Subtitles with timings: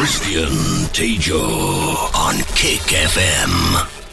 [0.00, 0.48] Christian
[0.94, 1.44] Tejo
[2.14, 4.09] on Kick FM.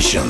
[0.00, 0.24] Your